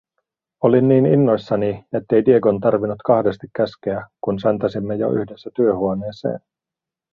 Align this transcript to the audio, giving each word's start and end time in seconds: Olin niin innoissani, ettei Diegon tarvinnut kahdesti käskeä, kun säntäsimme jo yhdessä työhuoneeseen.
Olin 0.63 0.87
niin 0.87 1.05
innoissani, 1.05 1.85
ettei 1.93 2.25
Diegon 2.25 2.59
tarvinnut 2.59 2.99
kahdesti 3.05 3.47
käskeä, 3.57 4.07
kun 4.21 4.39
säntäsimme 4.39 4.95
jo 4.95 5.11
yhdessä 5.11 5.49
työhuoneeseen. 5.55 6.39